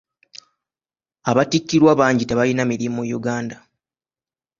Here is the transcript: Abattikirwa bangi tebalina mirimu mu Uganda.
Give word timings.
Abattikirwa 1.29 1.91
bangi 1.99 2.23
tebalina 2.25 2.63
mirimu 2.71 2.95
mu 2.97 3.05
Uganda. 3.17 3.57